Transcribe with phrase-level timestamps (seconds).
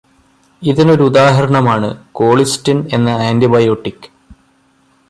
[0.61, 1.89] ഇതിനൊരു ഉദാഹരണമാണ്
[2.11, 4.07] കോളിസ്റ്റിന് എന്ന ആന്റിബയോടിക്.